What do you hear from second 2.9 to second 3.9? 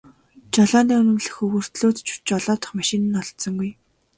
нь олдсонгүй.